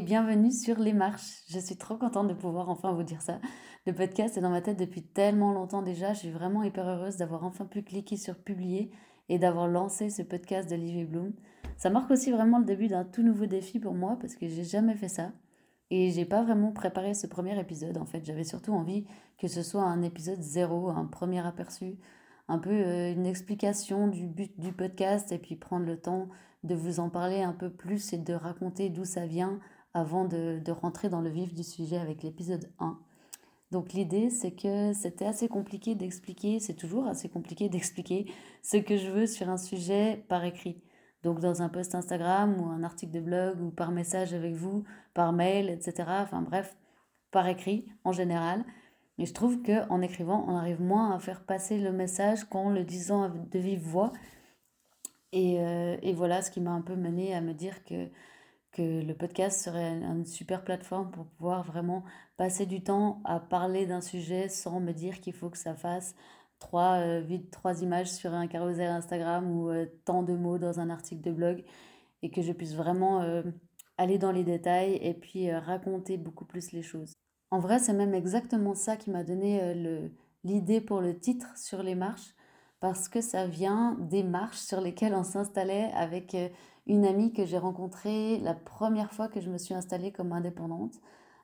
[0.00, 1.42] bienvenue sur Les Marches.
[1.48, 3.40] Je suis trop contente de pouvoir enfin vous dire ça.
[3.86, 6.12] Le podcast est dans ma tête depuis tellement longtemps déjà.
[6.12, 8.92] Je suis vraiment hyper heureuse d'avoir enfin pu cliquer sur publier
[9.28, 11.32] et d'avoir lancé ce podcast d'Olivier Bloom.
[11.76, 14.62] Ça marque aussi vraiment le début d'un tout nouveau défi pour moi parce que j'ai
[14.62, 15.32] jamais fait ça.
[15.90, 18.24] Et j'ai pas vraiment préparé ce premier épisode en fait.
[18.24, 19.04] J'avais surtout envie
[19.38, 21.96] que ce soit un épisode zéro, un premier aperçu,
[22.46, 26.28] un peu euh, une explication du but du podcast et puis prendre le temps
[26.62, 29.58] de vous en parler un peu plus et de raconter d'où ça vient
[29.94, 32.98] avant de, rentrer dans le vif du sujet avec l'épisode 1.
[33.70, 38.26] Donc l'idée, c'est que c'était assez compliqué d'expliquer, c'est toujours assez compliqué d'expliquer
[38.62, 40.82] ce que je veux sur un sujet par écrit.
[41.22, 44.84] Donc dans un post Instagram ou un article de blog ou par message avec vous,
[45.14, 46.08] par mail, etc.
[46.22, 46.76] Enfin bref,
[47.30, 48.64] par écrit en général.
[49.18, 52.84] Mais je trouve qu'en écrivant, on arrive moins à faire passer le message qu'en le
[52.84, 54.12] disant de vive voix.
[55.32, 58.08] Et, euh, et voilà ce qui m'a un peu mené à me dire que
[58.72, 62.04] que le podcast serait une super plateforme pour pouvoir vraiment
[62.36, 66.14] passer du temps à parler d'un sujet sans me dire qu'il faut que ça fasse
[66.58, 70.90] trois, euh, trois images sur un carousel Instagram ou euh, tant de mots dans un
[70.90, 71.64] article de blog
[72.22, 73.42] et que je puisse vraiment euh,
[73.96, 77.12] aller dans les détails et puis raconter beaucoup plus les choses.
[77.50, 80.10] En vrai, c'est même exactement ça qui m'a donné
[80.44, 82.34] l'idée pour le titre sur les marches
[82.80, 86.36] parce que ça vient des marches sur lesquelles on s'installait avec
[86.88, 90.94] une amie que j'ai rencontrée la première fois que je me suis installée comme indépendante.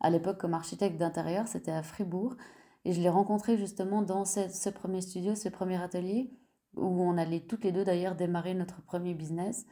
[0.00, 2.36] À l'époque, comme architecte d'intérieur, c'était à Fribourg.
[2.84, 6.30] Et je l'ai rencontrée justement dans ce, premier studio, ce premier atelier,
[6.76, 9.66] où on allait toutes les deux d'ailleurs démarrer notre premier business.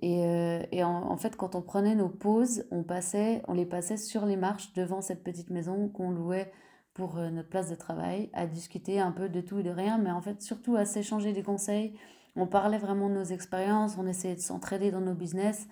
[0.00, 4.26] Et, euh, en, fait, quand on prenait nos pauses, on, passait, on les passait sur
[4.26, 6.52] les marches devant cette petite maison qu'on louait
[6.94, 9.98] pour euh, notre place de travail, à discuter un peu de tout et de rien,
[9.98, 11.94] mais en fait surtout à s'échanger des conseils,
[12.38, 15.68] on parlait vraiment de nos expériences, on essayait de s'entraider dans nos business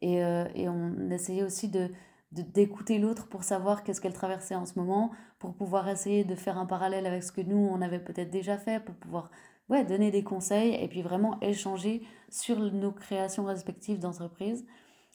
[0.00, 1.90] et, euh, et on essayait aussi de
[2.32, 5.10] d'écouter l'autre pour savoir qu'est-ce qu'elle traversait en ce moment,
[5.40, 8.56] pour pouvoir essayer de faire un parallèle avec ce que nous, on avait peut-être déjà
[8.56, 9.32] fait, pour pouvoir
[9.68, 14.64] ouais, donner des conseils et puis vraiment échanger sur nos créations respectives d'entreprise.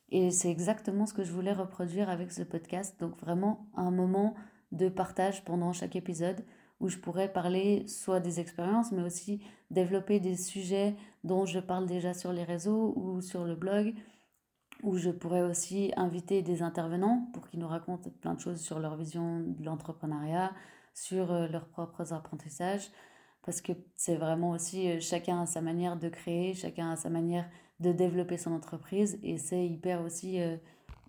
[0.09, 2.99] Et c'est exactement ce que je voulais reproduire avec ce podcast.
[2.99, 4.35] Donc vraiment un moment
[4.71, 6.43] de partage pendant chaque épisode
[6.79, 9.41] où je pourrais parler soit des expériences, mais aussi
[9.71, 13.93] développer des sujets dont je parle déjà sur les réseaux ou sur le blog,
[14.83, 18.79] où je pourrais aussi inviter des intervenants pour qu'ils nous racontent plein de choses sur
[18.79, 20.51] leur vision de l'entrepreneuriat,
[20.93, 22.89] sur euh, leurs propres apprentissages,
[23.43, 27.09] parce que c'est vraiment aussi euh, chacun a sa manière de créer, chacun a sa
[27.09, 27.49] manière
[27.79, 30.57] de développer son entreprise, et c'est hyper aussi euh,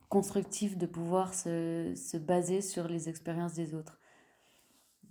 [0.09, 3.99] constructif de pouvoir se, se baser sur les expériences des autres.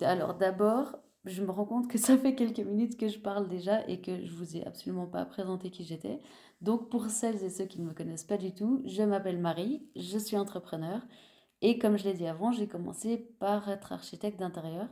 [0.02, 3.88] Alors d'abord, je me rends compte que ça fait quelques minutes que je parle déjà
[3.88, 6.20] et que je vous ai absolument pas présenté qui j'étais.
[6.62, 9.88] Donc pour celles et ceux qui ne me connaissent pas du tout, je m'appelle Marie,
[9.96, 11.02] je suis entrepreneur
[11.62, 14.88] et comme je l'ai dit avant, j'ai commencé par être architecte d'intérieur.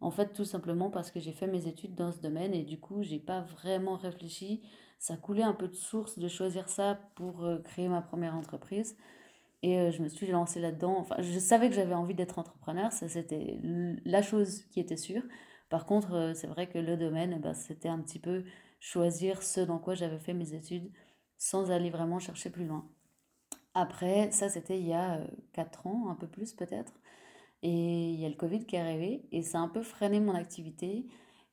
[0.00, 2.80] En fait, tout simplement parce que j'ai fait mes études dans ce domaine et du
[2.80, 4.62] coup, j'ai pas vraiment réfléchi.
[4.98, 8.96] Ça coulait un peu de source de choisir ça pour euh, créer ma première entreprise.
[9.62, 10.96] Et euh, je me suis lancée là-dedans.
[10.98, 13.58] Enfin, je savais que j'avais envie d'être entrepreneur, ça c'était
[14.04, 15.22] la chose qui était sûre.
[15.68, 18.44] Par contre, euh, c'est vrai que le domaine, eh ben, c'était un petit peu
[18.80, 20.90] choisir ce dans quoi j'avais fait mes études
[21.38, 22.88] sans aller vraiment chercher plus loin.
[23.74, 25.20] Après, ça c'était il y a
[25.52, 26.92] 4 euh, ans, un peu plus peut-être.
[27.62, 30.20] Et il y a le Covid qui est arrivé et ça a un peu freiné
[30.20, 31.06] mon activité.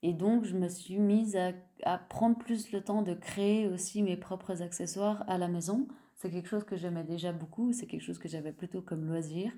[0.04, 1.52] Et donc, je me suis mise à,
[1.84, 6.32] à prendre plus le temps de créer aussi mes propres accessoires à la maison c'est
[6.32, 9.52] quelque chose que j'aimais déjà beaucoup, c'est quelque chose que j'avais plutôt comme loisir.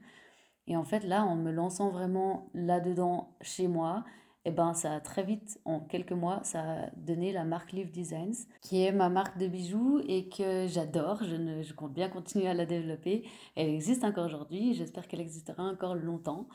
[0.67, 4.03] Et en fait, là, en me lançant vraiment là-dedans chez moi,
[4.45, 7.73] et eh ben, ça a très vite, en quelques mois, ça a donné la marque
[7.73, 11.23] Live Designs, qui est ma marque de bijoux et que j'adore.
[11.23, 13.27] Je, ne, je compte bien continuer à la développer.
[13.57, 14.73] Elle existe encore aujourd'hui.
[14.73, 16.47] J'espère qu'elle existera encore longtemps.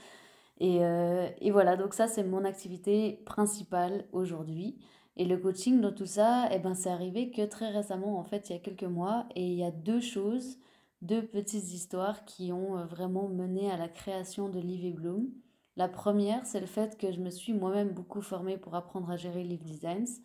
[0.61, 4.79] Et, euh, et voilà, donc ça, c'est mon activité principale aujourd'hui.
[5.17, 8.51] Et le coaching dans tout ça, eh ben, c'est arrivé que très récemment, en fait,
[8.51, 9.27] il y a quelques mois.
[9.37, 10.59] Et il y a deux choses,
[11.03, 15.29] deux petites histoires qui ont euh, vraiment mené à la création de Live Bloom.
[15.77, 19.17] La première, c'est le fait que je me suis moi-même beaucoup formée pour apprendre à
[19.17, 20.21] gérer Live Designs.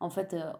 [0.00, 0.52] En fait, euh,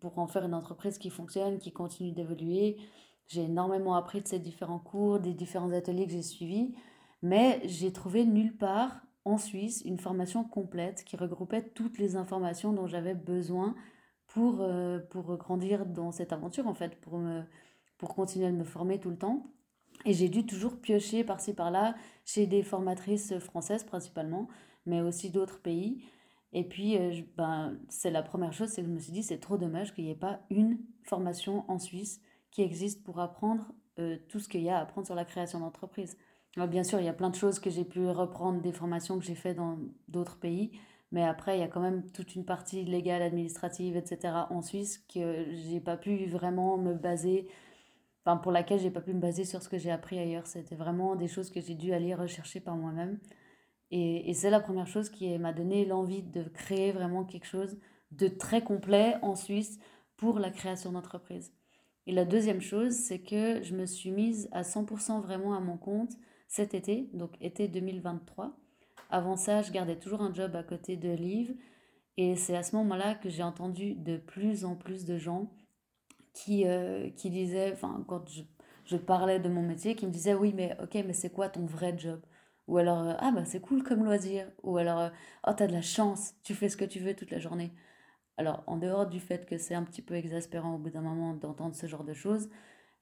[0.00, 2.78] pour en faire une entreprise qui fonctionne, qui continue d'évoluer,
[3.26, 6.74] j'ai énormément appris de ces différents cours, des différents ateliers que j'ai suivis.
[7.22, 12.72] Mais j'ai trouvé nulle part en Suisse une formation complète qui regroupait toutes les informations
[12.72, 13.74] dont j'avais besoin
[14.26, 17.42] pour, euh, pour grandir dans cette aventure, en fait, pour, me,
[17.96, 19.46] pour continuer à me former tout le temps.
[20.04, 21.94] Et j'ai dû toujours piocher par-ci par-là
[22.24, 24.48] chez des formatrices françaises principalement,
[24.86, 26.04] mais aussi d'autres pays.
[26.52, 29.38] Et puis, euh, ben, c'est la première chose, c'est que je me suis dit, c'est
[29.38, 32.20] trop dommage qu'il n'y ait pas une formation en Suisse
[32.50, 35.60] qui existe pour apprendre euh, tout ce qu'il y a à apprendre sur la création
[35.60, 36.16] d'entreprise.
[36.66, 39.24] Bien sûr, il y a plein de choses que j'ai pu reprendre des formations que
[39.24, 39.78] j'ai faites dans
[40.08, 40.72] d'autres pays,
[41.12, 44.34] mais après, il y a quand même toute une partie légale, administrative, etc.
[44.50, 47.48] en Suisse que j'ai pas pu vraiment me baser,
[48.24, 50.46] enfin pour laquelle j'ai pas pu me baser sur ce que j'ai appris ailleurs.
[50.46, 53.18] C'était vraiment des choses que j'ai dû aller rechercher par moi-même.
[53.90, 57.78] Et, et c'est la première chose qui m'a donné l'envie de créer vraiment quelque chose
[58.10, 59.78] de très complet en Suisse
[60.16, 61.52] pour la création d'entreprise.
[62.06, 65.76] Et la deuxième chose, c'est que je me suis mise à 100% vraiment à mon
[65.76, 66.16] compte
[66.48, 68.56] cet été, donc été 2023.
[69.10, 71.54] Avant ça, je gardais toujours un job à côté de Liv.
[72.16, 75.52] Et c'est à ce moment-là que j'ai entendu de plus en plus de gens
[76.34, 78.42] qui, euh, qui disaient, enfin, quand je,
[78.84, 81.64] je, parlais de mon métier, qui me disaient Oui, mais ok, mais c'est quoi ton
[81.66, 82.20] vrai job?
[82.66, 84.50] Ou alors, euh, ah, bah c'est cool comme loisir.
[84.62, 85.10] Ou alors, euh,
[85.46, 87.72] oh, t'as de la chance, tu fais ce que tu veux toute la journée.
[88.36, 91.34] Alors, en dehors du fait que c'est un petit peu exaspérant au bout d'un moment
[91.34, 92.50] d'entendre ce genre de choses,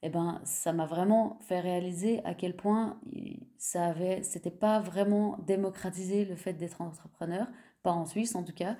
[0.03, 2.99] eh ben, ça m'a vraiment fait réaliser à quel point
[3.57, 7.47] ça avait, c'était pas vraiment démocratisé le fait d'être entrepreneur,
[7.83, 8.77] pas en Suisse en tout cas,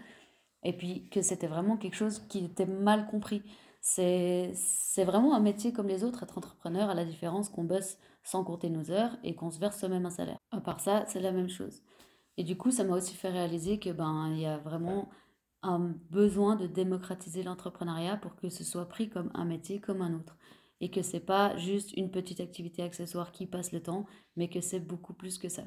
[0.63, 3.43] et puis que c'était vraiment quelque chose qui était mal compris.
[3.81, 7.97] C'est, c'est vraiment un métier comme les autres, être entrepreneur, à la différence qu'on bosse
[8.23, 10.37] sans compter nos heures et qu'on se verse même un salaire.
[10.51, 11.81] À part ça, c'est la même chose.
[12.37, 15.09] Et du coup, ça m'a aussi fait réaliser que ben il y a vraiment
[15.63, 15.79] un
[16.11, 20.37] besoin de démocratiser l'entrepreneuriat pour que ce soit pris comme un métier comme un autre
[20.81, 24.61] et que c'est pas juste une petite activité accessoire qui passe le temps, mais que
[24.61, 25.63] c'est beaucoup plus que ça.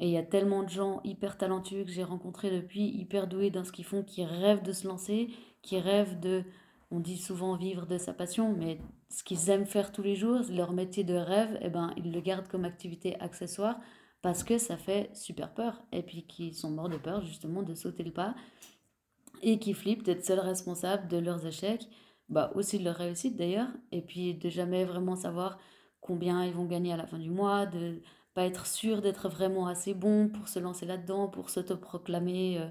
[0.00, 3.50] Et il y a tellement de gens hyper talentueux que j'ai rencontrés depuis, hyper doués
[3.50, 5.28] dans ce qu'ils font, qui rêvent de se lancer,
[5.62, 6.44] qui rêvent de,
[6.90, 8.78] on dit souvent vivre de sa passion, mais
[9.10, 12.20] ce qu'ils aiment faire tous les jours, leur métier de rêve, eh ben, ils le
[12.20, 13.78] gardent comme activité accessoire
[14.22, 15.82] parce que ça fait super peur.
[15.92, 18.34] Et puis qu'ils sont morts de peur justement de sauter le pas
[19.42, 21.88] et qui flippent d'être seuls responsables de leurs échecs
[22.28, 25.58] bah, aussi de leur réussite d'ailleurs, et puis de jamais vraiment savoir
[26.00, 28.00] combien ils vont gagner à la fin du mois, de
[28.34, 32.68] pas être sûr d'être vraiment assez bon pour se lancer là-dedans, pour s'autoproclamer euh,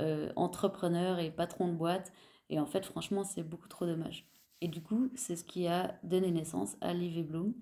[0.00, 2.12] euh, entrepreneur et patron de boîte.
[2.48, 4.26] Et en fait, franchement, c'est beaucoup trop dommage.
[4.60, 7.54] Et du coup, c'est ce qui a donné naissance à Liv Bloom,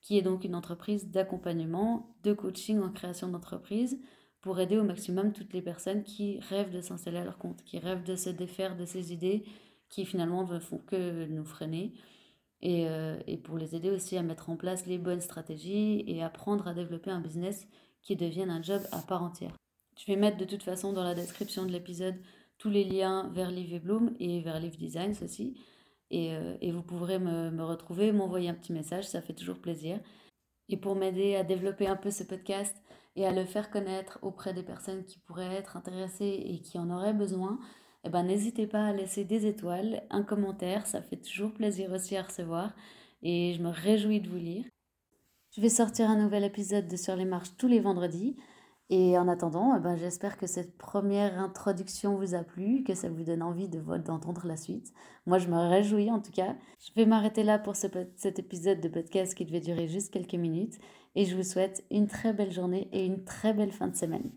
[0.00, 3.98] qui est donc une entreprise d'accompagnement, de coaching en création d'entreprise
[4.40, 7.78] pour aider au maximum toutes les personnes qui rêvent de s'installer à leur compte, qui
[7.78, 9.44] rêvent de se défaire de ces idées
[9.90, 11.92] qui finalement ne font que nous freiner.
[12.62, 16.22] Et, euh, et, pour les aider aussi à mettre en place les bonnes stratégies et
[16.22, 17.66] apprendre à développer un business
[18.02, 19.56] qui devienne un job à part entière.
[19.96, 22.16] Je vais mettre de toute façon dans la description de l'épisode
[22.58, 25.58] tous les liens vers Liv et Bloom et vers Liv Designs aussi.
[26.10, 29.58] Et, euh, et vous pourrez me, me retrouver, m'envoyer un petit message, ça fait toujours
[29.58, 29.98] plaisir.
[30.68, 32.76] Et pour m'aider à développer un peu ce podcast
[33.16, 36.90] et à le faire connaître auprès des personnes qui pourraient être intéressées et qui en
[36.90, 37.58] auraient besoin,
[38.04, 42.16] eh ben, n'hésitez pas à laisser des étoiles, un commentaire, ça fait toujours plaisir aussi
[42.16, 42.72] à recevoir
[43.22, 44.64] et je me réjouis de vous lire.
[45.50, 48.36] Je vais sortir un nouvel épisode de Sur les marches tous les vendredis.
[48.92, 53.08] Et en attendant, eh ben, j'espère que cette première introduction vous a plu, que ça
[53.08, 54.92] vous donne envie de d'entendre la suite.
[55.26, 56.56] Moi, je me réjouis en tout cas.
[56.80, 57.86] Je vais m'arrêter là pour ce,
[58.16, 60.78] cet épisode de podcast qui devait durer juste quelques minutes.
[61.14, 64.30] Et je vous souhaite une très belle journée et une très belle fin de semaine.